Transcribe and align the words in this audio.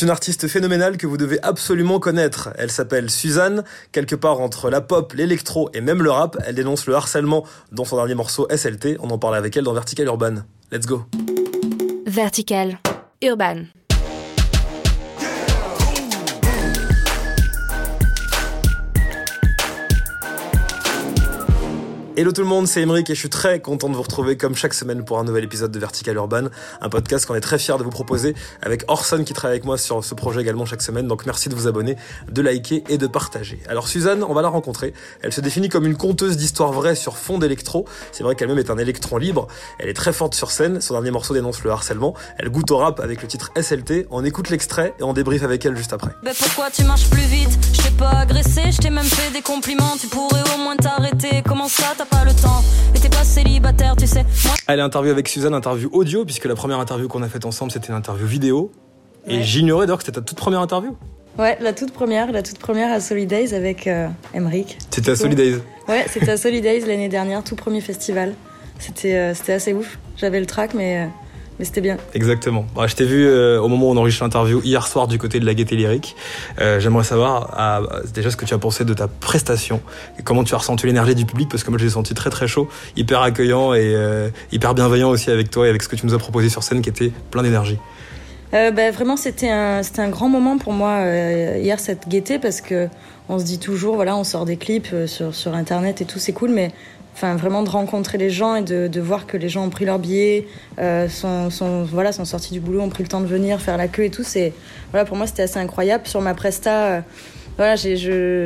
C'est 0.00 0.06
une 0.06 0.12
artiste 0.12 0.48
phénoménale 0.48 0.96
que 0.96 1.06
vous 1.06 1.18
devez 1.18 1.38
absolument 1.42 2.00
connaître. 2.00 2.48
Elle 2.56 2.70
s'appelle 2.70 3.10
Suzanne, 3.10 3.64
quelque 3.92 4.14
part 4.14 4.40
entre 4.40 4.70
la 4.70 4.80
pop, 4.80 5.12
l'électro 5.12 5.68
et 5.74 5.82
même 5.82 6.02
le 6.02 6.10
rap. 6.10 6.38
Elle 6.46 6.54
dénonce 6.54 6.86
le 6.86 6.94
harcèlement 6.94 7.44
dans 7.70 7.84
son 7.84 7.96
dernier 7.96 8.14
morceau 8.14 8.48
SLT. 8.50 8.96
On 9.00 9.10
en 9.10 9.18
parle 9.18 9.36
avec 9.36 9.58
elle 9.58 9.64
dans 9.64 9.74
Vertical 9.74 10.06
Urban. 10.06 10.36
Let's 10.72 10.86
go. 10.86 11.04
Vertical 12.06 12.78
Urban. 13.20 13.64
Hello 22.20 22.32
tout 22.32 22.42
le 22.42 22.46
monde, 22.48 22.68
c'est 22.68 22.82
Emeric 22.82 23.08
et 23.08 23.14
je 23.14 23.18
suis 23.18 23.30
très 23.30 23.60
content 23.60 23.88
de 23.88 23.94
vous 23.94 24.02
retrouver 24.02 24.36
comme 24.36 24.54
chaque 24.54 24.74
semaine 24.74 25.06
pour 25.06 25.18
un 25.18 25.24
nouvel 25.24 25.42
épisode 25.42 25.72
de 25.72 25.78
Vertical 25.78 26.16
Urban, 26.16 26.48
un 26.82 26.88
podcast 26.90 27.24
qu'on 27.24 27.34
est 27.34 27.40
très 27.40 27.58
fier 27.58 27.78
de 27.78 27.82
vous 27.82 27.88
proposer 27.88 28.34
avec 28.60 28.84
Orson 28.88 29.24
qui 29.24 29.32
travaille 29.32 29.54
avec 29.54 29.64
moi 29.64 29.78
sur 29.78 30.04
ce 30.04 30.14
projet 30.14 30.42
également 30.42 30.66
chaque 30.66 30.82
semaine. 30.82 31.08
Donc 31.08 31.24
merci 31.24 31.48
de 31.48 31.54
vous 31.54 31.66
abonner, 31.66 31.96
de 32.30 32.42
liker 32.42 32.84
et 32.90 32.98
de 32.98 33.06
partager. 33.06 33.58
Alors 33.70 33.88
Suzanne, 33.88 34.22
on 34.22 34.34
va 34.34 34.42
la 34.42 34.50
rencontrer. 34.50 34.92
Elle 35.22 35.32
se 35.32 35.40
définit 35.40 35.70
comme 35.70 35.86
une 35.86 35.96
conteuse 35.96 36.36
d'histoires 36.36 36.72
vraies 36.72 36.94
sur 36.94 37.16
fond 37.16 37.38
d'électro. 37.38 37.86
C'est 38.12 38.22
vrai 38.22 38.34
qu'elle-même 38.34 38.58
est 38.58 38.68
un 38.68 38.76
électron 38.76 39.16
libre. 39.16 39.48
Elle 39.78 39.88
est 39.88 39.94
très 39.94 40.12
forte 40.12 40.34
sur 40.34 40.50
scène. 40.50 40.82
Son 40.82 40.92
dernier 40.92 41.12
morceau 41.12 41.32
dénonce 41.32 41.64
le 41.64 41.70
harcèlement. 41.70 42.12
Elle 42.36 42.50
goûte 42.50 42.70
au 42.70 42.76
rap 42.76 43.00
avec 43.00 43.22
le 43.22 43.28
titre 43.28 43.50
SLT. 43.58 44.08
On 44.10 44.26
écoute 44.26 44.50
l'extrait 44.50 44.92
et 45.00 45.04
on 45.04 45.14
débrief 45.14 45.42
avec 45.42 45.64
elle 45.64 45.74
juste 45.74 45.94
après. 45.94 46.10
Pas 52.10 52.24
le 52.24 52.32
temps 52.32 52.62
Mais 52.92 52.98
t'es 53.00 53.08
pas 53.08 53.24
célibataire, 53.24 53.96
tu 53.96 54.06
sais. 54.06 54.24
Moi, 54.44 54.54
Elle 54.68 54.78
est 54.80 54.82
interview 54.82 55.10
avec 55.10 55.28
Suzanne, 55.28 55.54
interview 55.54 55.88
audio, 55.92 56.24
puisque 56.24 56.44
la 56.46 56.54
première 56.54 56.78
interview 56.78 57.08
qu'on 57.08 57.22
a 57.22 57.28
faite 57.28 57.44
ensemble, 57.46 57.70
c'était 57.72 57.88
une 57.88 57.94
interview 57.94 58.26
vidéo. 58.26 58.72
Et 59.26 59.36
Ouais. 59.38 59.42
j'ignorais 59.42 59.86
d'ailleurs 59.86 59.98
que 59.98 60.04
c'était 60.04 60.20
ta 60.20 60.24
toute 60.24 60.38
première 60.38 60.60
interview. 60.60 60.96
Ouais, 61.38 61.56
la 61.60 61.72
toute 61.72 61.92
première, 61.92 62.32
la 62.32 62.42
toute 62.42 62.58
première 62.58 62.92
à 62.92 63.00
Solidays 63.00 63.54
avec 63.54 63.86
euh, 63.86 64.08
Emric. 64.34 64.78
C'était 64.90 65.12
à 65.12 65.16
Solidays. 65.16 65.56
Ouais, 65.88 66.04
c'était 66.10 66.30
à 66.30 66.36
Solidays 66.38 66.80
l'année 66.80 67.08
dernière, 67.08 67.44
tout 67.44 67.56
premier 67.56 67.80
festival. 67.80 68.34
C'était 68.78 69.14
euh, 69.16 69.34
c'était 69.34 69.52
assez 69.52 69.72
ouf. 69.72 69.98
J'avais 70.16 70.40
le 70.40 70.46
track, 70.46 70.74
mais, 70.74 71.04
euh, 71.04 71.06
mais 71.60 71.66
c'était 71.66 71.82
bien. 71.82 71.98
Exactement. 72.14 72.64
Bon, 72.74 72.86
je 72.86 72.96
t'ai 72.96 73.04
vu 73.04 73.26
euh, 73.26 73.60
au 73.60 73.68
moment 73.68 73.88
où 73.88 73.90
on 73.90 73.96
enregistre 73.98 74.24
l'interview 74.24 74.62
hier 74.64 74.86
soir 74.86 75.06
du 75.06 75.18
côté 75.18 75.40
de 75.40 75.44
la 75.44 75.52
Gaieté 75.52 75.76
Lyrique. 75.76 76.16
Euh, 76.58 76.80
J'aimerais 76.80 77.04
savoir 77.04 77.52
ah, 77.54 77.82
déjà 78.14 78.30
ce 78.30 78.36
que 78.38 78.46
tu 78.46 78.54
as 78.54 78.58
pensé 78.58 78.86
de 78.86 78.94
ta 78.94 79.08
prestation 79.08 79.82
et 80.18 80.22
comment 80.22 80.42
tu 80.42 80.54
as 80.54 80.56
ressenti 80.56 80.86
l'énergie 80.86 81.14
du 81.14 81.26
public 81.26 81.50
parce 81.50 81.62
que 81.62 81.68
moi 81.68 81.78
je 81.78 81.84
l'ai 81.84 81.90
senti 81.90 82.14
très 82.14 82.30
très 82.30 82.48
chaud, 82.48 82.70
hyper 82.96 83.20
accueillant 83.20 83.74
et 83.74 83.92
euh, 83.94 84.30
hyper 84.52 84.72
bienveillant 84.72 85.10
aussi 85.10 85.30
avec 85.30 85.50
toi 85.50 85.66
et 85.66 85.68
avec 85.68 85.82
ce 85.82 85.88
que 85.90 85.96
tu 85.96 86.06
nous 86.06 86.14
as 86.14 86.18
proposé 86.18 86.48
sur 86.48 86.62
scène 86.62 86.80
qui 86.80 86.88
était 86.88 87.12
plein 87.30 87.42
d'énergie. 87.42 87.76
Euh, 88.54 88.70
bah, 88.70 88.90
vraiment, 88.90 89.18
c'était 89.18 89.50
un, 89.50 89.82
un 89.98 90.08
grand 90.08 90.30
moment 90.30 90.56
pour 90.56 90.72
moi 90.72 91.00
euh, 91.00 91.58
hier 91.60 91.78
cette 91.78 92.08
gaieté 92.08 92.38
parce 92.38 92.62
que 92.62 92.88
on 93.28 93.38
se 93.38 93.44
dit 93.44 93.58
toujours, 93.58 93.96
voilà, 93.96 94.16
on 94.16 94.24
sort 94.24 94.46
des 94.46 94.56
clips 94.56 94.92
sur, 95.06 95.34
sur 95.34 95.54
internet 95.54 96.00
et 96.00 96.04
tout, 96.06 96.18
c'est 96.18 96.32
cool, 96.32 96.50
mais 96.50 96.72
enfin 97.14 97.36
vraiment 97.36 97.62
de 97.62 97.68
rencontrer 97.68 98.18
les 98.18 98.30
gens 98.30 98.54
et 98.54 98.62
de, 98.62 99.00
voir 99.00 99.26
que 99.26 99.36
les 99.36 99.48
gens 99.48 99.64
ont 99.64 99.70
pris 99.70 99.84
leur 99.84 99.98
billet, 99.98 100.46
euh, 100.78 101.08
sont, 101.08 101.50
sont, 101.50 101.84
voilà, 101.84 102.12
sont 102.12 102.24
sortis 102.24 102.52
du 102.52 102.60
boulot, 102.60 102.80
ont 102.80 102.88
pris 102.88 103.02
le 103.02 103.08
temps 103.08 103.20
de 103.20 103.26
venir 103.26 103.60
faire 103.60 103.76
la 103.76 103.88
queue 103.88 104.04
et 104.04 104.10
tout, 104.10 104.22
c'est 104.24 104.52
voilà, 104.90 105.04
pour 105.04 105.16
moi 105.16 105.26
c'était 105.26 105.42
assez 105.42 105.58
incroyable. 105.58 106.06
Sur 106.06 106.20
ma 106.20 106.34
presta, 106.34 106.86
euh, 106.86 107.00
voilà, 107.56 107.76
je, 107.76 107.94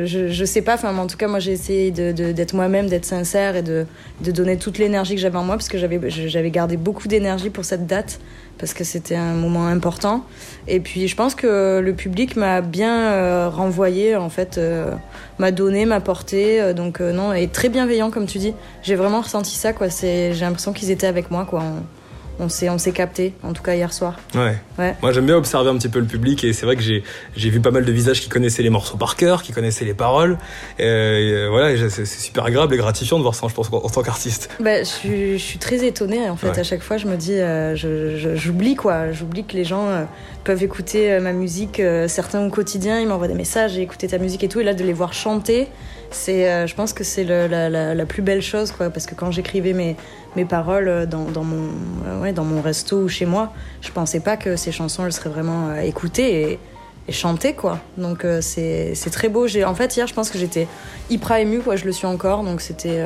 je, 0.05 0.27
je 0.29 0.45
sais 0.45 0.61
pas, 0.61 0.73
enfin, 0.73 0.97
en 0.97 1.07
tout 1.07 1.15
cas, 1.17 1.27
moi 1.27 1.39
j'ai 1.39 1.51
essayé 1.53 1.91
de- 1.91 2.11
de- 2.11 2.31
d'être 2.33 2.53
moi-même, 2.53 2.87
d'être 2.87 3.05
sincère 3.05 3.55
et 3.55 3.61
de, 3.61 3.85
de 4.21 4.31
donner 4.31 4.57
toute 4.57 4.77
l'énergie 4.77 5.15
que 5.15 5.21
j'avais 5.21 5.37
en 5.37 5.43
moi 5.43 5.55
parce 5.55 5.69
que 5.69 5.77
j'avais 5.77 6.51
gardé 6.51 6.75
beaucoup 6.77 7.07
d'énergie 7.07 7.49
pour 7.49 7.63
cette 7.63 7.87
date 7.87 8.19
parce 8.57 8.73
que 8.73 8.83
c'était 8.83 9.15
un 9.15 9.33
moment 9.33 9.67
important. 9.67 10.23
Et 10.67 10.79
puis 10.79 11.07
je 11.07 11.15
pense 11.15 11.35
que 11.35 11.79
le 11.79 11.93
public 11.93 12.35
m'a 12.35 12.61
bien 12.61 13.11
euh, 13.13 13.49
renvoyé, 13.49 14.15
en 14.15 14.29
fait, 14.29 14.57
euh, 14.57 14.91
m'a 15.39 15.51
donné, 15.51 15.85
m'a 15.85 15.99
porté. 16.01 16.61
euh, 16.61 16.73
donc 16.73 16.99
non, 16.99 17.33
et 17.33 17.47
très 17.47 17.69
bienveillant 17.69 18.11
comme 18.11 18.25
tu 18.25 18.37
dis. 18.37 18.53
J'ai 18.83 18.95
vraiment 18.95 19.21
ressenti 19.21 19.55
ça, 19.55 19.71
quoi. 19.73 19.87
J'ai 19.89 20.33
l'impression 20.33 20.73
qu'ils 20.73 20.91
étaient 20.91 21.07
avec 21.07 21.31
moi, 21.31 21.45
quoi. 21.49 21.63
On 22.39 22.49
s'est, 22.49 22.69
on 22.69 22.77
s'est 22.77 22.91
capté, 22.91 23.33
en 23.43 23.53
tout 23.53 23.63
cas 23.63 23.75
hier 23.75 23.93
soir. 23.93 24.17
Ouais. 24.35 24.57
Ouais. 24.77 24.95
Moi 25.01 25.11
j'aime 25.11 25.25
bien 25.25 25.37
observer 25.37 25.69
un 25.69 25.77
petit 25.77 25.89
peu 25.89 25.99
le 25.99 26.05
public 26.05 26.43
et 26.43 26.53
c'est 26.53 26.65
vrai 26.65 26.75
que 26.75 26.81
j'ai 26.81 27.03
j'ai 27.35 27.49
vu 27.49 27.59
pas 27.61 27.71
mal 27.71 27.85
de 27.85 27.91
visages 27.91 28.21
qui 28.21 28.29
connaissaient 28.29 28.63
les 28.63 28.69
morceaux 28.69 28.97
par 28.97 29.15
cœur, 29.15 29.41
qui 29.43 29.51
connaissaient 29.53 29.85
les 29.85 29.93
paroles. 29.93 30.37
Et, 30.79 30.83
euh, 30.85 31.47
voilà, 31.49 31.77
c'est 31.89 32.05
super 32.05 32.45
agréable 32.45 32.73
et 32.73 32.77
gratifiant 32.77 33.17
de 33.17 33.23
voir 33.23 33.35
ça, 33.35 33.47
je 33.49 33.53
pense, 33.53 33.71
en, 33.71 33.77
en 33.77 33.89
tant 33.89 34.03
qu'artiste. 34.03 34.49
Bah, 34.59 34.79
je, 34.79 34.83
suis, 34.85 35.37
je 35.39 35.43
suis 35.43 35.59
très 35.59 35.85
étonnée 35.85 36.29
en 36.29 36.35
fait. 36.35 36.49
Ouais. 36.49 36.59
À 36.59 36.63
chaque 36.63 36.81
fois, 36.81 36.97
je 36.97 37.07
me 37.07 37.15
dis, 37.15 37.33
euh, 37.33 37.75
j'oublie 38.35 38.75
quoi. 38.75 39.11
J'oublie 39.11 39.43
que 39.45 39.53
les 39.53 39.63
gens 39.63 39.87
euh, 39.87 40.03
peuvent 40.43 40.63
écouter 40.63 41.19
ma 41.19 41.31
musique. 41.33 41.81
certains 42.07 42.45
au 42.45 42.49
quotidien, 42.49 42.99
ils 42.99 43.07
m'envoient 43.07 43.27
des 43.27 43.33
messages, 43.33 43.73
j'ai 43.73 43.81
écouté 43.81 44.07
ta 44.07 44.17
musique 44.17 44.43
et 44.43 44.47
tout. 44.47 44.59
Et 44.59 44.63
là, 44.63 44.73
de 44.73 44.83
les 44.83 44.93
voir 44.93 45.13
chanter, 45.13 45.67
c'est, 46.11 46.67
je 46.67 46.75
pense 46.75 46.93
que 46.93 47.03
c'est 47.03 47.23
la- 47.23 47.69
la 47.95 48.05
plus 48.05 48.21
belle 48.21 48.41
chose 48.41 48.71
quoi. 48.71 48.89
Parce 48.89 49.05
que 49.05 49.15
quand 49.15 49.31
j'écrivais 49.31 49.73
mes, 49.73 49.95
mes 50.35 50.45
paroles 50.45 50.87
euh, 50.87 51.05
dans, 51.05 51.43
mon, 51.43 51.69
euh, 52.07 52.21
ouais, 52.21 52.33
dans 52.33 52.43
mon 52.43 52.61
resto 52.61 52.97
ou 52.97 53.07
chez 53.07 53.25
moi, 53.25 53.53
je 53.81 53.91
pensais 53.91 54.19
pas 54.19 54.37
que 54.37 54.55
ces 54.55 54.71
chansons 54.71 55.05
elles 55.05 55.13
seraient 55.13 55.29
vraiment 55.29 55.69
euh, 55.69 55.81
écoutées 55.81 56.59
et, 57.07 57.11
chantées 57.11 57.53
quoi. 57.53 57.79
Donc 57.97 58.25
euh, 58.25 58.41
c'est, 58.41 58.95
très 59.11 59.29
beau. 59.29 59.45
En 59.65 59.75
fait, 59.75 59.95
hier, 59.95 60.07
je 60.07 60.13
pense 60.13 60.31
que 60.31 60.39
j'étais 60.39 60.67
hyper 61.09 61.37
émue 61.37 61.59
quoi. 61.59 61.75
Je 61.75 61.85
le 61.85 61.91
suis 61.91 62.07
encore. 62.07 62.43
Donc 62.43 62.61
c'était, 62.61 63.03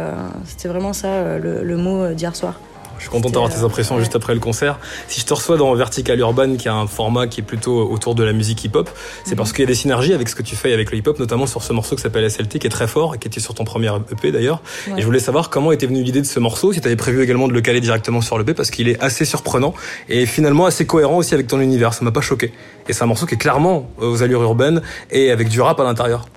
vraiment 0.64 0.94
ça 0.94 1.38
le, 1.38 1.78
mot 1.78 2.14
d'hier 2.14 2.34
soir. 2.34 2.62
Je 3.00 3.04
suis 3.06 3.10
content 3.12 3.30
d'avoir 3.30 3.50
tes 3.52 3.64
impressions 3.64 3.96
ouais. 3.96 4.02
juste 4.02 4.16
après 4.16 4.34
le 4.34 4.40
concert. 4.40 4.78
Si 5.08 5.22
je 5.22 5.26
te 5.26 5.34
reçois 5.34 5.58
dans 5.58 5.74
Vertical 5.74 6.20
Urban, 6.20 6.58
qui 6.58 6.68
a 6.70 6.76
un 6.76 6.86
format 6.86 7.28
qui 7.28 7.40
est 7.40 7.44
plutôt 7.44 7.90
autour 7.90 8.14
de 8.14 8.24
la 8.24 8.34
musique 8.34 8.64
hip-hop, 8.66 8.90
c'est 9.24 9.32
Mhm. 9.32 9.38
parce 9.38 9.52
qu'il 9.54 9.62
y 9.62 9.64
a 9.64 9.68
des 9.68 9.74
synergies 9.74 10.14
avec 10.14 10.28
ce 10.30 10.36
que 10.36 10.44
tu 10.44 10.56
fais 10.56 10.74
avec 10.74 10.92
le 10.92 10.98
hip-hop, 10.98 11.18
notamment 11.18 11.48
sur 11.48 11.64
ce 11.64 11.72
morceau 11.74 11.96
qui 11.96 12.02
s'appelle 12.02 12.26
SLT, 12.26 12.60
qui 12.60 12.68
est 12.68 12.70
très 12.70 12.88
fort 12.88 13.16
et 13.16 13.18
qui 13.18 13.28
était 13.28 13.40
sur 13.40 13.54
ton 13.54 13.64
premier 13.64 13.90
EP 14.12 14.32
d'ailleurs. 14.32 14.62
Ouais. 14.88 14.96
Et 14.98 15.02
je 15.02 15.06
voulais 15.06 15.20
savoir 15.20 15.50
comment 15.50 15.72
était 15.72 15.88
venue 15.88 16.04
l'idée 16.04 16.22
de 16.22 16.26
ce 16.28 16.40
morceau, 16.40 16.74
si 16.74 16.82
tu 16.82 16.88
avais 16.88 16.98
prévu 16.98 17.24
également 17.24 17.48
de 17.48 17.54
le 17.54 17.62
caler 17.62 17.80
directement 17.82 18.20
sur 18.22 18.38
l'EP, 18.38 18.54
parce 18.54 18.70
qu'il 18.70 18.88
est 18.90 19.02
assez 19.02 19.24
surprenant 19.26 19.74
et 20.10 20.26
finalement 20.26 20.66
assez 20.66 20.86
cohérent 20.86 21.18
aussi 21.18 21.34
avec 21.34 21.48
ton 21.48 21.62
univers. 21.62 21.94
Ça 21.94 22.04
m'a 22.04 22.12
pas 22.12 22.22
choqué. 22.22 22.52
Et 22.90 22.94
c'est 22.94 23.04
un 23.04 23.08
morceau 23.08 23.26
qui 23.26 23.36
est 23.36 23.38
clairement 23.38 23.90
aux 24.00 24.24
allures 24.24 24.44
urbaines 24.44 24.82
et 25.10 25.32
avec 25.32 25.48
du 25.48 25.62
rap 25.62 25.80
à 25.80 25.84
l'intérieur. 25.84 26.28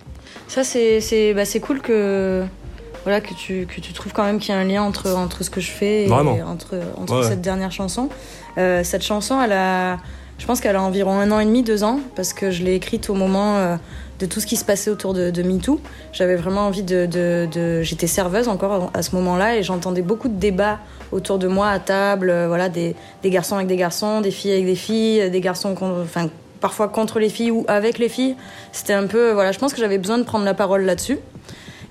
Ça, 0.49 0.62
c'est 0.65 1.33
bah, 1.34 1.44
c'est 1.44 1.61
cool 1.61 1.81
que, 1.81 2.44
voilà, 3.04 3.20
que, 3.20 3.34
tu, 3.34 3.66
que 3.66 3.80
tu 3.80 3.92
trouves 3.92 4.12
quand 4.12 4.24
même 4.24 4.38
qu'il 4.38 4.54
y 4.54 4.56
a 4.56 4.60
un 4.60 4.64
lien 4.64 4.82
entre, 4.82 5.10
entre 5.14 5.42
ce 5.44 5.50
que 5.50 5.60
je 5.60 5.70
fais 5.70 6.04
et 6.04 6.06
Vraiment. 6.06 6.36
entre, 6.46 6.74
entre 6.96 7.20
Ouais, 7.22 7.28
cette 7.28 7.40
dernière 7.40 7.72
chanson. 7.72 8.08
Euh, 8.58 8.82
cette 8.84 9.02
chanson, 9.02 9.40
elle 9.42 9.52
a, 9.52 9.98
je 10.38 10.46
pense 10.46 10.60
qu'elle 10.60 10.76
a 10.76 10.82
environ 10.82 11.18
un 11.18 11.30
an 11.30 11.40
et 11.40 11.44
demi, 11.44 11.62
deux 11.62 11.84
ans, 11.84 12.00
parce 12.16 12.32
que 12.32 12.50
je 12.50 12.62
l'ai 12.62 12.74
écrite 12.74 13.10
au 13.10 13.14
moment 13.14 13.56
euh, 13.56 13.76
de 14.20 14.26
tout 14.26 14.38
ce 14.40 14.46
qui 14.46 14.56
se 14.56 14.64
passait 14.64 14.90
autour 14.90 15.14
de, 15.14 15.30
de 15.30 15.42
MeToo. 15.42 15.80
J'avais 16.12 16.36
vraiment 16.36 16.62
envie 16.66 16.82
de. 16.84 17.06
de, 17.06 17.48
de- 17.52 17.82
J'étais 17.82 18.06
serveuse 18.06 18.48
encore 18.48 18.90
à 18.94 19.02
ce 19.02 19.14
moment-là 19.16 19.56
et 19.56 19.62
j'entendais 19.62 20.02
beaucoup 20.02 20.28
de 20.28 20.38
débats 20.38 20.78
autour 21.10 21.38
de 21.38 21.48
moi 21.48 21.69
à 21.70 21.78
table, 21.78 22.30
euh, 22.30 22.46
voilà, 22.46 22.69
des, 22.69 22.94
des 23.22 23.30
garçons 23.30 23.56
avec 23.56 23.66
des 23.66 23.76
garçons, 23.76 24.20
des 24.20 24.30
filles 24.30 24.52
avec 24.52 24.64
des 24.66 24.76
filles, 24.76 25.28
des 25.30 25.40
garçons 25.40 25.74
enfin, 26.02 26.28
parfois 26.60 26.88
contre 26.88 27.19
les 27.19 27.28
filles 27.28 27.50
ou 27.50 27.64
avec 27.69 27.98
les 27.98 28.08
filles. 28.08 28.36
C'était 28.70 28.92
un 28.94 29.06
peu, 29.06 29.32
voilà, 29.32 29.50
je 29.52 29.58
pense 29.58 29.72
que 29.74 29.80
j'avais 29.80 29.98
besoin 29.98 30.19
de 30.19 30.22
prendre 30.22 30.44
la 30.44 30.54
parole 30.54 30.84
là-dessus. 30.84 31.19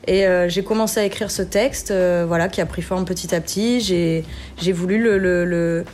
Et 0.07 0.25
euh, 0.25 0.49
j'ai 0.49 0.63
commencé 0.63 0.99
à 0.99 1.03
écrire 1.03 1.29
ce 1.29 1.41
texte, 1.43 1.91
euh, 1.91 2.25
voilà, 2.27 2.49
qui 2.49 2.59
a 2.61 2.65
pris 2.65 2.81
forme 2.81 3.05
petit 3.05 3.35
à 3.35 3.41
petit. 3.41 3.81
J'ai, 3.81 4.23
j'ai 4.59 4.71
voulu 4.71 4.97
le, 5.01 5.17
le, 5.17 5.45
le- 5.45 5.85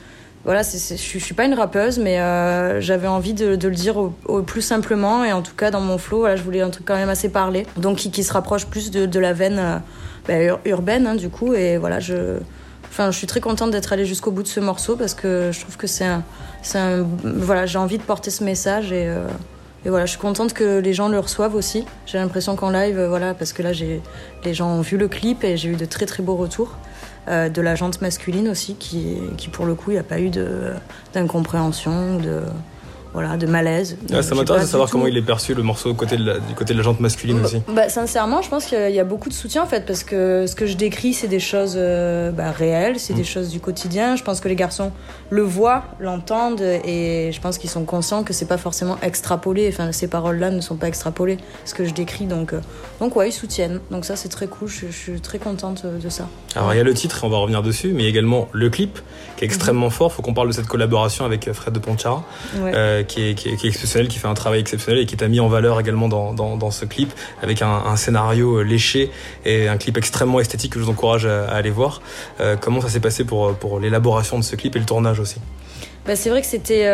voilà, 0.46 0.62
je, 0.62 0.78
je 0.96 1.18
suis 1.20 1.34
pas 1.34 1.44
une 1.44 1.54
rappeuse, 1.56 2.00
mais 2.00 2.22
euh, 2.22 2.80
j'avais 2.80 3.08
envie 3.08 3.34
de, 3.34 3.58
de 3.58 3.68
le 3.68 3.76
dire 3.76 3.98
au, 3.98 4.14
au 4.26 4.42
plus 4.44 4.62
simplement. 4.62 5.26
Et 5.26 5.34
en 5.34 5.42
tout 5.42 5.56
cas, 5.56 5.72
dans 5.72 5.82
mon 5.82 5.98
flow, 5.98 6.20
voilà, 6.20 6.38
je 6.38 6.44
voulais 6.44 6.62
un 6.62 6.70
truc 6.70 6.86
quand 6.86 6.96
même 6.96 7.10
assez 7.10 7.28
parlé, 7.28 7.66
donc 7.76 7.98
qui, 7.98 8.12
qui 8.12 8.24
se 8.24 8.32
rapproche 8.32 8.66
plus 8.68 8.92
de, 8.92 9.06
de 9.06 9.20
la 9.20 9.34
veine 9.34 9.60
euh, 9.60 9.78
bah, 10.28 10.42
ur- 10.42 10.60
urbaine, 10.64 11.06
hein, 11.06 11.16
du 11.16 11.28
coup. 11.28 11.54
Et 11.54 11.76
voilà, 11.76 12.00
je, 12.00 12.38
enfin, 12.90 13.12
je 13.12 13.18
suis 13.18 13.28
très 13.28 13.42
contente 13.42 13.72
d'être 13.72 13.92
allée 13.92 14.06
jusqu'au 14.06 14.32
bout 14.32 14.44
de 14.44 14.48
ce 14.48 14.62
morceau 14.62 14.96
parce 14.96 15.14
que 15.16 15.50
je 15.52 15.60
trouve 15.60 15.76
que 15.76 15.88
c'est 15.88 16.06
un, 16.06 16.24
un, 16.76 17.06
voilà, 17.24 17.66
j'ai 17.66 17.78
envie 17.78 17.98
de 17.98 18.04
porter 18.04 18.30
ce 18.32 18.46
message 18.46 18.94
et 18.94 19.06
euh, 19.10 19.28
et 19.86 19.90
voilà, 19.90 20.06
je 20.06 20.12
suis 20.12 20.20
contente 20.20 20.54
que 20.54 20.80
les 20.80 20.94
gens 20.94 21.08
le 21.08 21.20
reçoivent 21.20 21.56
aussi. 21.56 21.86
J'ai 22.06 22.18
l'impression 22.18 22.56
qu'en 22.56 22.72
live, 22.72 23.00
voilà, 23.08 23.34
parce 23.34 23.54
que 23.54 23.62
là, 23.62 23.74
j'ai, 23.74 24.02
les 24.44 24.54
gens 24.54 24.70
ont 24.70 24.82
vu 24.82 24.98
le 24.98 25.08
clip 25.08 25.44
et 25.44 25.56
j'ai 25.56 25.70
eu 25.70 25.76
de 25.76 25.86
très 25.86 26.06
très 26.06 26.24
beaux 26.24 26.36
retours. 26.36 26.76
Euh, 27.30 27.50
de 27.50 27.62
la 27.62 27.76
jante 27.76 28.00
masculine 28.02 28.48
aussi, 28.48 28.76
qui, 28.76 29.18
qui 29.36 29.50
pour 29.50 29.66
le 29.66 29.76
coup, 29.76 29.92
il 29.92 29.96
n'y 29.96 30.00
a 30.00 30.04
pas 30.04 30.22
eu 30.22 30.32
d'incompréhension, 31.14 32.20
de, 32.20 32.42
voilà, 33.18 33.36
de 33.36 33.48
malaise. 33.48 33.98
Ouais, 34.12 34.22
ça 34.22 34.36
m'intéresse 34.36 34.64
de 34.66 34.68
savoir 34.68 34.92
comment 34.92 35.08
il 35.08 35.18
est 35.18 35.24
perçu 35.24 35.56
le 35.56 35.64
morceau 35.64 35.92
côté 35.96 36.18
de 36.18 36.24
la- 36.24 36.38
du 36.40 36.54
côté 36.54 36.74
de 36.74 36.78
la 36.78 36.84
jante 36.84 37.00
masculine 37.00 37.40
aussi. 37.44 37.62
bah, 37.74 37.90
sincèrement, 37.90 38.44
je 38.44 38.50
pense 38.50 38.66
qu'il 38.66 38.92
y 38.92 39.00
a- 39.00 39.04
beaucoup 39.04 39.30
de 39.30 39.34
soutien 39.34 39.64
en 39.64 39.66
fait, 39.66 39.86
parce 39.88 40.04
que 40.04 40.46
ce 40.48 40.56
que 40.56 40.68
je 40.68 40.76
décris, 40.76 41.14
c'est 41.14 41.28
des 41.28 41.40
choses 41.40 41.74
euh, 41.78 42.30
bah, 42.32 42.52
réelles, 42.52 43.00
c'est 43.00 43.14
Mm. 43.14 43.18
des 43.18 43.24
choses 43.24 43.50
du 43.50 43.60
quotidien. 43.60 44.16
Je 44.16 44.24
pense 44.24 44.40
que 44.40 44.48
les 44.48 44.56
garçons 44.56 44.92
le 45.32 45.42
voient, 45.42 45.84
l'entendent, 46.00 46.62
et 46.62 47.32
je 47.34 47.42
pense 47.42 47.58
qu'ils 47.58 47.70
sont 47.72 47.86
conscients 47.86 48.24
que 48.24 48.34
c'est 48.34 48.46
pas 48.46 48.58
forcément 48.58 48.98
extrapolé. 49.02 49.68
Enfin, 49.74 49.92
ces 49.92 50.08
paroles-là 50.08 50.52
ne 50.52 50.62
sont 50.62 50.76
pas 50.76 50.88
extrapolées, 50.88 51.38
ce 51.66 51.74
que 51.74 51.86
je 51.86 51.94
décris. 51.94 52.26
Donc, 52.26 52.54
euh, 52.54 52.60
donc 53.00 53.16
ouais, 53.16 53.30
ils 53.30 53.34
soutiennent. 53.34 53.80
Donc 53.90 54.06
ça, 54.06 54.16
c'est 54.16 54.30
très 54.30 54.48
cool. 54.48 54.68
Je, 54.68 54.86
je 54.92 54.92
suis 54.96 55.22
très 55.22 55.40
contente 55.40 55.82
euh, 55.86 55.98
de 55.98 56.10
ça. 56.10 56.28
Alors 56.56 56.74
il 56.74 56.78
y 56.78 56.80
a 56.80 56.84
le 56.84 56.94
titre, 56.94 57.20
on 57.24 57.30
va 57.30 57.38
revenir 57.38 57.62
dessus, 57.64 57.94
mais 57.94 58.06
également 58.06 58.48
le 58.52 58.70
clip 58.70 59.00
qui 59.38 59.44
est 59.44 59.48
extrêmement 59.48 59.90
fort. 59.90 60.12
Faut 60.14 60.22
qu'on 60.22 60.34
parle 60.34 60.48
de 60.48 60.54
cette 60.54 60.68
collaboration 60.68 61.24
avec 61.26 61.52
Fred 61.54 61.74
de 61.74 61.80
Ponchara, 61.80 62.24
Ouais. 62.62 62.72
euh, 62.74 63.04
qui, 63.08 63.30
est, 63.30 63.36
qui, 63.36 63.50
est, 63.50 63.66
exceptionnel, 63.66 64.08
qui 64.08 64.20
fait 64.20 64.28
un 64.28 64.34
travail 64.34 64.60
exceptionnel 64.60 65.02
et 65.02 65.06
qui 65.06 65.18
t'a 65.18 65.28
mis 65.28 65.40
en 65.40 65.48
valeur 65.48 65.80
également 65.80 66.08
dans, 66.08 66.72
ce 66.72 66.86
clip 66.86 67.12
avec 67.42 67.62
un, 67.62 67.96
scénario 67.96 68.62
léché 68.62 69.10
et 69.46 69.68
un 69.68 69.78
clip 69.78 69.98
extrêmement 69.98 70.40
esthétique 70.40 70.74
que 70.74 70.80
je 70.80 70.86
vous 70.86 70.92
encourage 70.92 71.26
à, 71.26 71.48
aller 71.48 71.72
voir. 71.72 72.02
comment 72.62 72.82
ça 72.82 72.90
s'est 72.90 73.00
passé 73.00 73.24
pour, 73.24 73.80
l'élaboration 73.80 74.38
de 74.38 74.44
ce 74.44 74.56
clip 74.56 74.76
et 74.76 74.80
le 74.80 74.86
tournage 74.86 75.20
aussi? 75.20 75.38
Bah, 76.06 76.16
C'est 76.16 76.30
vrai 76.30 76.42
que 76.42 76.48
c'était 76.48 76.86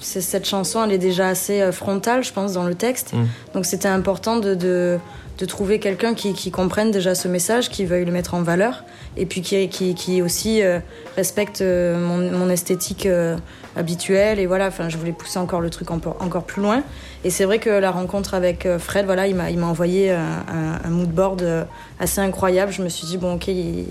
cette 0.00 0.46
chanson, 0.46 0.82
elle 0.84 0.92
est 0.92 0.98
déjà 0.98 1.28
assez 1.28 1.70
frontale, 1.72 2.24
je 2.24 2.32
pense, 2.32 2.54
dans 2.54 2.64
le 2.64 2.74
texte. 2.74 3.12
Mmh. 3.12 3.26
Donc 3.54 3.66
c'était 3.66 3.88
important 3.88 4.38
de, 4.38 4.54
de, 4.54 4.98
de 5.40 5.46
trouver 5.46 5.78
quelqu'un 5.78 6.12
qui, 6.12 6.34
qui, 6.34 6.50
comprenne 6.50 6.90
déjà 6.90 7.14
ce 7.14 7.26
message, 7.26 7.70
qui 7.70 7.86
veuille 7.86 8.04
le 8.04 8.12
mettre 8.12 8.34
en 8.34 8.42
valeur, 8.42 8.84
et 9.16 9.24
puis 9.24 9.40
qui, 9.40 9.68
qui, 9.70 9.94
qui 9.94 10.20
aussi 10.20 10.62
euh, 10.62 10.80
respecte 11.16 11.62
euh, 11.62 11.98
mon, 11.98 12.38
mon, 12.38 12.50
esthétique 12.50 13.06
euh, 13.06 13.38
habituelle. 13.74 14.38
Et 14.38 14.44
voilà, 14.44 14.66
enfin, 14.66 14.90
je 14.90 14.98
voulais 14.98 15.12
pousser 15.12 15.38
encore 15.38 15.62
le 15.62 15.70
truc 15.70 15.90
encore, 15.90 16.16
encore 16.20 16.44
plus 16.44 16.60
loin. 16.60 16.82
Et 17.24 17.30
c'est 17.30 17.46
vrai 17.46 17.58
que 17.58 17.70
la 17.70 17.90
rencontre 17.90 18.34
avec 18.34 18.68
Fred, 18.78 19.06
voilà, 19.06 19.26
il 19.26 19.34
m'a 19.34 19.66
envoyé 19.66 20.10
un, 20.10 20.44
un, 20.46 20.80
un 20.84 20.90
mood 20.90 21.10
board 21.10 21.66
assez 21.98 22.20
incroyable. 22.20 22.72
Je 22.72 22.82
me 22.82 22.90
suis 22.90 23.06
dit, 23.06 23.16
bon, 23.16 23.36
ok, 23.36 23.48
il, 23.48 23.86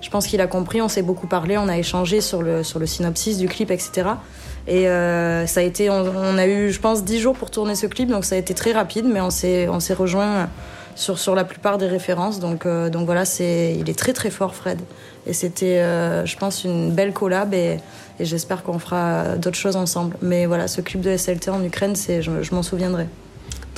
je 0.00 0.10
pense 0.10 0.26
qu'il 0.26 0.40
a 0.40 0.46
compris, 0.46 0.82
on 0.82 0.88
s'est 0.88 1.02
beaucoup 1.02 1.26
parlé, 1.26 1.56
on 1.56 1.68
a 1.68 1.78
échangé 1.78 2.20
sur 2.20 2.42
le, 2.42 2.62
sur 2.62 2.78
le 2.78 2.86
synopsis 2.86 3.38
du 3.38 3.48
clip, 3.48 3.70
etc. 3.70 4.10
Et 4.66 4.88
euh, 4.88 5.46
ça 5.46 5.60
a 5.60 5.62
été, 5.62 5.90
on, 5.90 6.04
on, 6.16 6.38
a 6.38 6.46
eu, 6.46 6.70
je 6.70 6.80
pense, 6.80 7.04
10 7.04 7.20
jours 7.20 7.36
pour 7.36 7.50
tourner 7.50 7.74
ce 7.74 7.86
clip, 7.86 8.08
donc 8.08 8.24
ça 8.24 8.34
a 8.34 8.38
été 8.38 8.54
très 8.54 8.72
rapide, 8.72 9.04
mais 9.06 9.20
on 9.20 9.30
s'est, 9.30 9.68
on 9.68 9.78
s'est 9.78 9.92
rejoint 9.94 10.48
sur, 10.94 11.18
sur 11.18 11.34
la 11.34 11.44
plupart 11.44 11.76
des 11.76 11.86
références. 11.86 12.40
Donc, 12.40 12.64
euh, 12.64 12.88
donc 12.88 13.04
voilà, 13.04 13.24
c'est, 13.24 13.76
il 13.78 13.90
est 13.90 13.98
très 13.98 14.12
très 14.14 14.30
fort, 14.30 14.54
Fred. 14.54 14.80
Et 15.26 15.32
c'était, 15.32 15.80
euh, 15.80 16.24
je 16.24 16.36
pense, 16.36 16.64
une 16.64 16.92
belle 16.92 17.12
collab 17.12 17.52
et, 17.52 17.78
et 18.18 18.24
j'espère 18.24 18.62
qu'on 18.62 18.78
fera 18.78 19.36
d'autres 19.36 19.58
choses 19.58 19.76
ensemble. 19.76 20.16
Mais 20.22 20.46
voilà, 20.46 20.66
ce 20.66 20.80
clip 20.80 21.02
de 21.02 21.14
SLT 21.14 21.50
en 21.50 21.62
Ukraine, 21.62 21.94
c'est, 21.94 22.22
je, 22.22 22.42
je 22.42 22.54
m'en 22.54 22.62
souviendrai. 22.62 23.06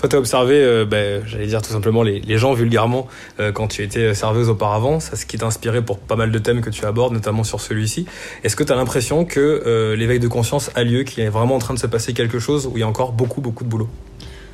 Toi, 0.06 0.10
tu 0.10 0.16
as 0.16 0.20
observé, 0.20 0.62
euh, 0.62 0.84
ben, 0.84 1.24
j'allais 1.26 1.48
dire 1.48 1.60
tout 1.62 1.72
simplement, 1.72 2.04
les, 2.04 2.38
gens 2.38 2.52
vulgairement 2.52 3.08
euh, 3.40 3.50
quand 3.50 3.66
tu 3.66 3.82
étais 3.82 4.14
serveuse 4.14 4.48
auparavant. 4.48 5.00
C'est 5.00 5.16
ce 5.16 5.26
qui 5.26 5.36
t'a 5.36 5.46
inspiré 5.46 5.82
pour 5.82 5.98
pas 5.98 6.14
mal 6.14 6.30
de 6.30 6.38
thèmes 6.38 6.60
que 6.60 6.70
tu 6.70 6.84
abordes, 6.84 7.12
notamment 7.12 7.42
sur 7.42 7.60
celui-ci. 7.60 8.06
Est-ce 8.44 8.54
que 8.54 8.62
tu 8.62 8.72
as 8.72 8.76
l'impression 8.76 9.24
que 9.24 9.40
euh, 9.40 9.96
l'éveil 9.96 10.20
de 10.20 10.28
conscience 10.28 10.70
a 10.76 10.84
lieu, 10.84 11.02
qu'il 11.02 11.24
est 11.24 11.28
vraiment 11.28 11.56
en 11.56 11.58
train 11.58 11.74
de 11.74 11.80
se 11.80 11.88
passer 11.88 12.12
quelque 12.12 12.38
chose 12.38 12.68
où 12.68 12.76
il 12.76 12.80
y 12.82 12.82
a 12.84 12.86
encore 12.86 13.10
beaucoup, 13.10 13.40
beaucoup 13.40 13.64
de 13.64 13.68
boulot? 13.68 13.88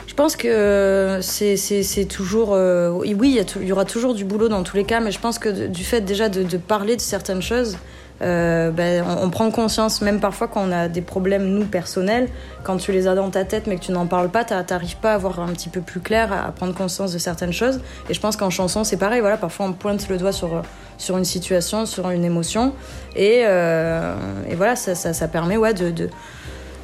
Je 0.06 0.14
pense 0.14 0.36
que 0.36 1.18
c'est 1.20 2.08
toujours. 2.08 2.52
Oui, 2.52 3.38
il 3.60 3.66
y, 3.66 3.72
aura 3.72 3.84
toujours 3.84 4.14
du 4.14 4.24
boulot 4.24 4.48
dans 4.48 4.62
tous 4.62 4.78
les 4.78 4.84
cas, 4.84 5.00
mais 5.00 5.12
je 5.12 5.20
pense 5.20 5.38
que 5.38 5.66
du 5.66 5.84
fait 5.84 6.00
déjà 6.00 6.30
de, 6.30 6.56
parler 6.56 6.96
de 6.96 7.02
certaines 7.02 7.42
choses, 7.42 7.76
euh, 8.22 8.70
ben, 8.70 9.04
on, 9.20 9.30
prend 9.30 9.50
conscience, 9.50 10.00
même 10.00 10.20
parfois 10.20 10.48
quand 10.48 10.62
on 10.66 10.72
a 10.72 10.88
des 10.88 11.02
problèmes, 11.02 11.44
nous, 11.44 11.64
personnels, 11.64 12.28
quand 12.62 12.76
tu 12.76 12.92
les 12.92 13.08
as 13.08 13.14
dans 13.14 13.30
ta 13.30 13.44
tête 13.44 13.66
mais 13.66 13.76
que 13.76 13.82
tu 13.82 13.92
n'en 13.92 14.06
parles 14.06 14.28
pas, 14.28 14.44
t'arrives 14.44 14.96
pas 14.96 15.14
à 15.14 15.18
voir 15.18 15.40
un 15.40 15.48
petit 15.48 15.68
peu 15.68 15.80
plus 15.80 16.00
clair, 16.00 16.32
à 16.32 16.52
prendre 16.52 16.74
conscience 16.74 17.12
de 17.12 17.18
certaines 17.18 17.52
choses. 17.52 17.80
Et 18.08 18.14
je 18.14 18.20
pense 18.20 18.36
qu'en 18.36 18.50
chanson, 18.50 18.84
c'est 18.84 18.96
pareil. 18.96 19.20
Voilà, 19.20 19.36
parfois 19.36 19.66
on 19.66 19.72
pointe 19.72 20.08
le 20.08 20.18
doigt 20.18 20.32
sur, 20.32 20.62
sur 20.98 21.18
une 21.18 21.24
situation, 21.24 21.84
sur 21.86 22.10
une 22.10 22.24
émotion. 22.24 22.72
Et, 23.16 23.42
euh, 23.44 24.14
et 24.48 24.54
voilà, 24.54 24.76
ça, 24.76 24.94
ça, 24.94 25.28
permet 25.28 25.56
ouais, 25.56 25.74
de 25.74 26.08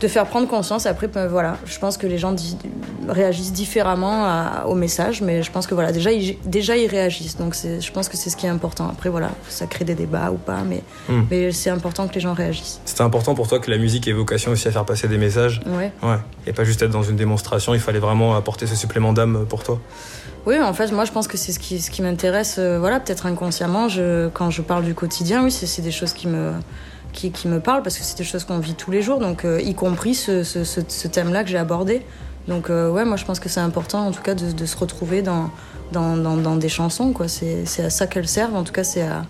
de 0.00 0.08
faire 0.08 0.26
prendre 0.26 0.48
conscience. 0.48 0.86
Après, 0.86 1.08
ben, 1.08 1.26
voilà, 1.26 1.56
je 1.64 1.78
pense 1.78 1.96
que 1.96 2.06
les 2.06 2.18
gens 2.18 2.34
réagissent 3.08 3.52
différemment 3.52 4.24
à, 4.24 4.66
au 4.66 4.74
message, 4.74 5.22
mais 5.22 5.42
je 5.42 5.50
pense 5.50 5.66
que 5.66 5.74
voilà, 5.74 5.92
déjà, 5.92 6.12
ils, 6.12 6.36
déjà, 6.44 6.76
ils 6.76 6.86
réagissent. 6.86 7.36
Donc, 7.36 7.54
je 7.54 7.90
pense 7.90 8.08
que 8.08 8.16
c'est 8.16 8.30
ce 8.30 8.36
qui 8.36 8.46
est 8.46 8.50
important. 8.50 8.88
Après, 8.88 9.10
voilà, 9.10 9.30
ça 9.48 9.66
crée 9.66 9.84
des 9.84 9.94
débats 9.94 10.30
ou 10.30 10.36
pas, 10.36 10.62
mais, 10.66 10.82
mmh. 11.08 11.22
mais 11.30 11.52
c'est 11.52 11.70
important 11.70 12.06
que 12.06 12.14
les 12.14 12.20
gens 12.20 12.34
réagissent. 12.34 12.80
C'était 12.84 13.02
important 13.02 13.34
pour 13.34 13.48
toi 13.48 13.58
que 13.58 13.70
la 13.70 13.78
musique 13.78 14.06
ait 14.08 14.12
vocation 14.12 14.52
aussi 14.52 14.68
à 14.68 14.72
faire 14.72 14.84
passer 14.84 15.08
des 15.08 15.18
messages 15.18 15.60
Ouais. 15.66 15.92
ouais. 16.02 16.16
Et 16.46 16.52
pas 16.52 16.64
juste 16.64 16.82
être 16.82 16.90
dans 16.90 17.02
une 17.02 17.16
démonstration, 17.16 17.74
il 17.74 17.80
fallait 17.80 17.98
vraiment 17.98 18.36
apporter 18.36 18.66
ce 18.66 18.76
supplément 18.76 19.12
d'âme 19.12 19.46
pour 19.48 19.62
toi 19.62 19.80
oui, 20.46 20.58
en 20.58 20.72
fait, 20.72 20.90
moi, 20.92 21.04
je 21.04 21.12
pense 21.12 21.28
que 21.28 21.36
c'est 21.36 21.52
ce 21.52 21.58
qui, 21.58 21.78
ce 21.78 21.90
qui 21.90 22.00
m'intéresse, 22.00 22.56
euh, 22.58 22.78
voilà, 22.78 23.00
peut-être 23.00 23.26
inconsciemment. 23.26 23.88
Je, 23.88 24.28
quand 24.28 24.48
je 24.48 24.62
parle 24.62 24.82
du 24.82 24.94
quotidien, 24.94 25.44
oui, 25.44 25.50
c'est 25.50 25.82
des 25.82 25.90
choses 25.90 26.14
qui 26.14 26.26
me, 26.26 26.52
qui, 27.12 27.32
me 27.48 27.60
parlent 27.60 27.82
parce 27.82 27.98
que 27.98 28.04
c'est 28.04 28.18
des 28.18 28.24
choses 28.24 28.44
qu'on 28.44 28.58
vit 28.58 28.74
tous 28.74 28.90
les 28.90 29.02
jours, 29.02 29.18
donc 29.18 29.44
euh, 29.44 29.60
y 29.60 29.74
compris 29.74 30.14
ce, 30.14 31.08
thème-là 31.08 31.44
que 31.44 31.50
j'ai 31.50 31.58
abordé. 31.58 32.02
Donc 32.46 32.70
euh, 32.70 32.90
ouais, 32.90 33.04
moi 33.04 33.16
je 33.16 33.24
pense 33.24 33.40
que 33.40 33.48
c'est 33.48 33.60
important 33.60 34.06
en 34.06 34.12
tout 34.12 34.22
cas 34.22 34.34
de, 34.34 34.66
se 34.66 34.76
retrouver 34.76 35.22
dans, 35.22 35.50
des 36.56 36.68
chansons. 36.68 37.12
quoi. 37.12 37.28
C'est 37.28 37.64
à 37.84 37.90
ça 37.90 38.06
qu'elles 38.06 38.28
servent, 38.28 38.56
en 38.56 38.64
tout 38.64 38.72
cas 38.72 38.84
c'est 38.84 39.02
à, 39.02 39.24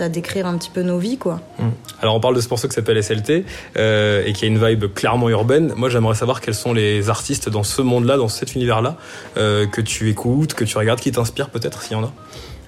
à 0.00 0.08
décrire 0.08 0.46
un 0.46 0.56
petit 0.56 0.70
peu 0.70 0.82
nos 0.82 0.98
vies. 0.98 1.18
quoi. 1.18 1.40
Mmh. 1.58 1.64
Alors 2.00 2.14
on 2.14 2.20
parle 2.20 2.34
de 2.34 2.40
ce 2.40 2.48
morceau 2.48 2.68
qui 2.68 2.74
s'appelle 2.74 3.02
SLT 3.02 3.44
euh, 3.76 4.24
et 4.24 4.32
qui 4.32 4.44
a 4.44 4.48
une 4.48 4.64
vibe 4.64 4.92
clairement 4.94 5.28
urbaine. 5.28 5.72
Moi 5.76 5.88
j'aimerais 5.90 6.14
savoir 6.14 6.40
quels 6.40 6.54
sont 6.54 6.72
les 6.72 7.10
artistes 7.10 7.48
dans 7.48 7.62
ce 7.62 7.82
monde-là, 7.82 8.16
dans 8.16 8.28
cet 8.28 8.54
univers-là, 8.54 8.96
euh, 9.36 9.66
que 9.66 9.80
tu 9.80 10.08
écoutes, 10.08 10.54
que 10.54 10.64
tu 10.64 10.78
regardes, 10.78 11.00
qui 11.00 11.12
t'inspirent 11.12 11.50
peut-être 11.50 11.82
s'il 11.82 11.92
y 11.92 12.00
en 12.00 12.04
a 12.04 12.12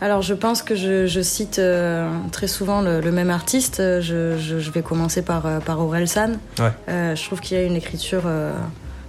alors 0.00 0.22
je 0.22 0.34
pense 0.34 0.62
que 0.62 0.74
je, 0.74 1.06
je 1.06 1.20
cite 1.20 1.58
euh, 1.58 2.10
très 2.32 2.48
souvent 2.48 2.82
le, 2.82 3.00
le, 3.00 3.12
même 3.12 3.30
artiste. 3.30 3.76
Je, 3.78 4.36
je, 4.38 4.58
je, 4.58 4.70
vais 4.70 4.82
commencer 4.82 5.22
par, 5.22 5.46
euh, 5.46 5.60
par 5.60 5.80
Aurel 5.80 6.08
San. 6.08 6.38
Ouais. 6.58 6.70
Euh, 6.88 7.14
je 7.14 7.24
trouve 7.24 7.40
qu'il 7.40 7.56
y 7.56 7.60
a 7.60 7.64
une 7.64 7.76
écriture, 7.76 8.22
euh, 8.26 8.52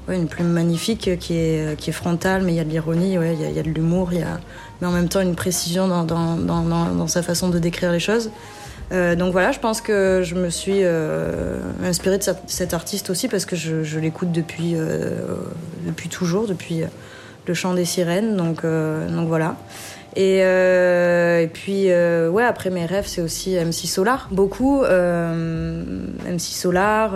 ouais, 0.07 0.15
une 0.15 0.27
plume 0.27 0.49
magnifique 0.49 1.17
qui 1.19 1.33
est, 1.33 1.77
qui 1.77 1.89
est 1.89 1.93
frontale, 1.93 2.43
mais 2.43 2.53
il 2.53 2.55
y 2.55 2.59
a 2.59 2.63
de 2.63 2.69
l'ironie, 2.69 3.17
ouais, 3.17 3.33
il, 3.33 3.41
y 3.41 3.45
a, 3.45 3.49
il 3.49 3.55
y 3.55 3.59
a 3.59 3.63
de 3.63 3.69
l'humour, 3.69 4.09
il 4.13 4.19
y 4.19 4.23
a, 4.23 4.39
mais 4.79 4.87
en 4.87 4.91
même 4.91 5.09
temps 5.09 5.21
une 5.21 5.35
précision 5.35 5.87
dans, 5.87 6.03
dans, 6.03 6.35
dans, 6.35 6.61
dans 6.63 7.07
sa 7.07 7.23
façon 7.23 7.49
de 7.49 7.59
décrire 7.59 7.91
les 7.91 7.99
choses. 7.99 8.29
Donc 8.91 9.31
voilà, 9.31 9.51
je 9.51 9.57
pense 9.57 9.81
que 9.81 10.21
je 10.23 10.35
me 10.35 10.51
suis 10.51 10.83
inspirée 11.83 12.19
de 12.19 12.23
cet 12.45 12.75
artiste 12.75 13.09
aussi 13.09 13.27
parce 13.27 13.43
que 13.45 13.55
je, 13.55 13.99
l'écoute 13.99 14.31
depuis, 14.31 14.75
depuis 15.88 16.07
toujours, 16.07 16.45
depuis 16.45 16.83
le 17.47 17.53
chant 17.55 17.73
des 17.73 17.83
sirènes. 17.83 18.38
Donc, 18.38 18.61
donc 18.63 19.27
voilà. 19.27 19.55
Et, 20.15 20.39
euh, 20.44 21.41
et 21.41 21.47
puis, 21.47 21.91
euh, 21.91 22.29
ouais, 22.29 22.44
après 22.44 22.69
mes 22.69 22.85
rêves, 22.85 23.06
c'est 23.07 23.21
aussi 23.21 23.56
MC 23.56 23.88
Solar, 23.88 24.29
beaucoup. 24.31 24.81
Euh, 24.83 25.83
MC 26.25 26.39
Solar, 26.39 27.12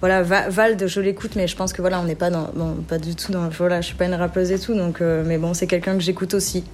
voilà, 0.00 0.22
Vald, 0.22 0.86
je 0.86 1.00
l'écoute, 1.00 1.32
mais 1.34 1.48
je 1.48 1.56
pense 1.56 1.72
que 1.72 1.80
voilà, 1.80 2.00
on 2.00 2.04
n'est 2.04 2.14
pas 2.14 2.28
dans, 2.28 2.50
pas 2.86 2.98
du 2.98 3.14
tout 3.14 3.32
dans, 3.32 3.48
voilà, 3.48 3.80
je 3.80 3.86
suis 3.86 3.96
pas 3.96 4.04
une 4.04 4.14
rappeuse 4.14 4.52
et 4.52 4.58
tout, 4.58 4.74
donc, 4.74 5.00
mais 5.00 5.38
bon, 5.38 5.54
c'est 5.54 5.66
quelqu'un 5.66 5.94
que 5.94 6.02
j'écoute 6.02 6.34
aussi. 6.34 6.64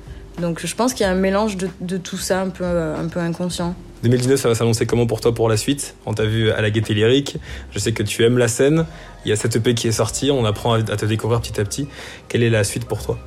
Donc 0.40 0.64
je 0.64 0.74
pense 0.74 0.94
qu'il 0.94 1.04
y 1.04 1.08
a 1.08 1.12
un 1.12 1.16
mélange 1.16 1.56
de, 1.56 1.68
de, 1.80 1.96
tout 1.96 2.16
ça, 2.16 2.40
un 2.40 2.48
peu, 2.48 2.64
un 2.64 3.06
peu 3.08 3.20
inconscient. 3.20 3.74
2019, 4.02 4.40
ça 4.40 4.48
va 4.48 4.54
s'annoncer 4.54 4.86
comment 4.86 5.06
pour 5.06 5.20
toi 5.20 5.34
pour 5.34 5.48
la 5.48 5.56
suite? 5.56 5.94
On 6.06 6.14
t'a 6.14 6.24
vu 6.24 6.50
à 6.50 6.60
la 6.60 6.70
gaieté 6.70 6.94
lyrique, 6.94 7.36
je 7.70 7.78
sais 7.78 7.92
que 7.92 8.02
tu 8.02 8.24
aimes 8.24 8.38
la 8.38 8.48
scène, 8.48 8.86
il 9.24 9.28
y 9.28 9.32
a 9.32 9.36
cette 9.36 9.54
EP 9.54 9.74
qui 9.74 9.86
est 9.86 9.92
sortie, 9.92 10.30
on 10.32 10.44
apprend 10.44 10.72
à 10.72 10.82
te 10.82 11.06
découvrir 11.06 11.40
petit 11.40 11.60
à 11.60 11.64
petit. 11.64 11.86
Quelle 12.28 12.42
est 12.42 12.50
la 12.50 12.64
suite 12.64 12.86
pour 12.86 13.02
toi? 13.02 13.18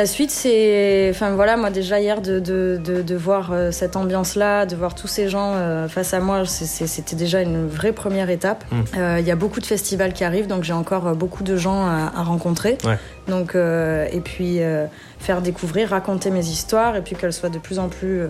La 0.00 0.06
suite, 0.06 0.30
c'est, 0.30 1.08
enfin 1.10 1.32
voilà, 1.32 1.58
moi 1.58 1.68
déjà 1.68 2.00
hier 2.00 2.22
de, 2.22 2.40
de, 2.40 2.80
de, 2.82 3.02
de 3.02 3.14
voir 3.14 3.50
euh, 3.52 3.70
cette 3.70 3.96
ambiance-là, 3.96 4.64
de 4.64 4.74
voir 4.74 4.94
tous 4.94 5.08
ces 5.08 5.28
gens 5.28 5.52
euh, 5.52 5.88
face 5.88 6.14
à 6.14 6.20
moi, 6.20 6.46
c'était 6.46 7.16
déjà 7.16 7.42
une 7.42 7.68
vraie 7.68 7.92
première 7.92 8.30
étape. 8.30 8.64
Il 8.72 8.78
mmh. 8.78 8.84
euh, 8.96 9.20
y 9.20 9.30
a 9.30 9.36
beaucoup 9.36 9.60
de 9.60 9.66
festivals 9.66 10.14
qui 10.14 10.24
arrivent, 10.24 10.46
donc 10.46 10.64
j'ai 10.64 10.72
encore 10.72 11.14
beaucoup 11.14 11.42
de 11.42 11.54
gens 11.54 11.84
à, 11.84 12.12
à 12.16 12.22
rencontrer. 12.22 12.78
Ouais. 12.84 12.96
Donc 13.28 13.54
euh, 13.54 14.06
et 14.10 14.20
puis 14.20 14.62
euh, 14.62 14.86
faire 15.18 15.42
découvrir, 15.42 15.90
raconter 15.90 16.30
mes 16.30 16.46
histoires, 16.46 16.96
et 16.96 17.02
puis 17.02 17.14
qu'elles 17.14 17.34
soient 17.34 17.50
de 17.50 17.58
plus 17.58 17.78
en 17.78 17.88
plus 17.88 18.22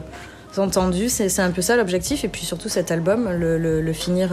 entendues. 0.56 1.08
C'est 1.08 1.38
un 1.38 1.52
peu 1.52 1.62
ça 1.62 1.76
l'objectif. 1.76 2.24
Et 2.24 2.28
puis 2.28 2.44
surtout 2.44 2.68
cet 2.68 2.90
album, 2.90 3.30
le, 3.30 3.58
le, 3.58 3.80
le 3.80 3.92
finir 3.92 4.30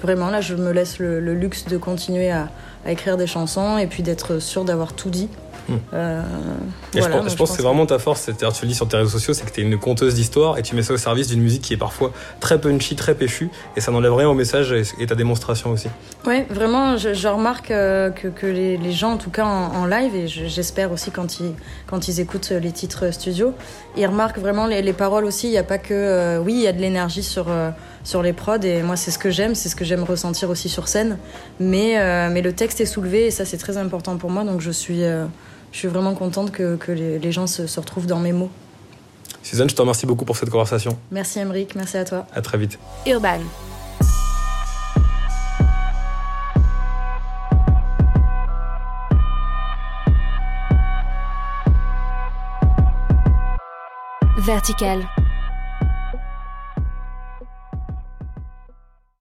vraiment 0.00 0.30
là, 0.30 0.40
je 0.40 0.54
me 0.54 0.70
laisse 0.70 1.00
le, 1.00 1.18
le 1.18 1.34
luxe 1.34 1.64
de 1.64 1.76
continuer 1.76 2.30
à, 2.30 2.50
à 2.86 2.92
écrire 2.92 3.16
des 3.16 3.26
chansons 3.26 3.78
et 3.78 3.88
puis 3.88 4.04
d'être 4.04 4.38
sûr 4.38 4.64
d'avoir 4.64 4.92
tout 4.92 5.10
dit. 5.10 5.28
Mmh. 5.68 5.74
Euh, 5.92 6.22
voilà, 6.92 7.06
je 7.06 7.18
pense, 7.18 7.32
je 7.32 7.36
pense 7.36 7.50
que 7.50 7.56
c'est 7.56 7.62
vraiment 7.62 7.86
ta 7.86 7.98
force, 7.98 8.22
c'est-à-dire 8.22 8.52
tu 8.52 8.64
le 8.64 8.68
dis 8.68 8.74
sur 8.74 8.88
tes 8.88 8.96
réseaux 8.96 9.10
sociaux, 9.10 9.34
c'est 9.34 9.44
que 9.44 9.52
tu 9.52 9.60
es 9.60 9.64
une 9.64 9.78
conteuse 9.78 10.14
d'histoire 10.14 10.58
et 10.58 10.62
tu 10.62 10.74
mets 10.74 10.82
ça 10.82 10.94
au 10.94 10.96
service 10.96 11.28
d'une 11.28 11.40
musique 11.40 11.62
qui 11.62 11.74
est 11.74 11.78
parfois 11.78 12.12
très 12.40 12.60
punchy, 12.60 12.96
très 12.96 13.14
péchue 13.14 13.50
et 13.76 13.80
ça 13.80 13.92
n'enlève 13.92 14.14
rien 14.14 14.28
au 14.28 14.34
message 14.34 14.72
et, 14.72 15.06
ta 15.06 15.14
démonstration 15.14 15.70
aussi. 15.70 15.88
Oui, 16.26 16.42
vraiment, 16.50 16.96
je, 16.96 17.14
je 17.14 17.28
remarque 17.28 17.70
euh, 17.70 18.10
que, 18.10 18.28
que 18.28 18.46
les, 18.46 18.76
les, 18.76 18.92
gens, 18.92 19.12
en 19.12 19.16
tout 19.16 19.30
cas 19.30 19.44
en, 19.44 19.74
en 19.74 19.86
live, 19.86 20.14
et 20.14 20.26
j'espère 20.26 20.92
aussi 20.92 21.10
quand 21.10 21.40
ils, 21.40 21.52
quand 21.86 22.08
ils 22.08 22.20
écoutent 22.20 22.50
les 22.50 22.72
titres 22.72 23.10
studio, 23.12 23.54
ils 23.96 24.06
remarquent 24.06 24.38
vraiment 24.38 24.66
les, 24.66 24.82
les 24.82 24.92
paroles 24.92 25.24
aussi. 25.24 25.48
Il 25.48 25.52
n'y 25.52 25.58
a 25.58 25.64
pas 25.64 25.78
que. 25.78 25.94
Euh, 25.94 26.38
oui, 26.38 26.54
il 26.54 26.60
y 26.60 26.66
a 26.66 26.72
de 26.72 26.80
l'énergie 26.80 27.22
sur 27.22 27.46
euh, 27.48 27.70
sur 28.08 28.22
les 28.22 28.32
prods 28.32 28.62
et 28.62 28.82
moi 28.82 28.96
c'est 28.96 29.10
ce 29.10 29.18
que 29.18 29.30
j'aime, 29.30 29.54
c'est 29.54 29.68
ce 29.68 29.76
que 29.76 29.84
j'aime 29.84 30.02
ressentir 30.02 30.48
aussi 30.48 30.70
sur 30.70 30.88
scène. 30.88 31.18
Mais, 31.60 31.98
euh, 31.98 32.30
mais 32.32 32.40
le 32.40 32.54
texte 32.54 32.80
est 32.80 32.86
soulevé 32.86 33.26
et 33.26 33.30
ça 33.30 33.44
c'est 33.44 33.58
très 33.58 33.76
important 33.76 34.16
pour 34.16 34.30
moi 34.30 34.44
donc 34.44 34.62
je 34.62 34.70
suis, 34.70 35.04
euh, 35.04 35.26
je 35.72 35.78
suis 35.78 35.88
vraiment 35.88 36.14
contente 36.14 36.50
que, 36.50 36.76
que 36.76 36.92
les, 36.92 37.18
les, 37.18 37.32
gens 37.32 37.46
se, 37.46 37.66
se, 37.66 37.80
retrouvent 37.80 38.06
dans 38.06 38.18
mes 38.18 38.32
mots. 38.32 38.50
Suzanne, 39.42 39.70
je 39.70 39.74
te 39.74 39.80
remercie 39.80 40.06
beaucoup 40.06 40.24
pour 40.24 40.36
cette 40.36 40.50
conversation. 40.50 40.98
Merci 41.10 41.38
Emeric, 41.38 41.74
merci 41.74 41.96
à 41.96 42.04
toi. 42.04 42.26
À 42.34 42.42
très 42.42 42.58
vite. 42.58 42.78
Urban. 43.06 43.40
Vertical. 54.38 55.06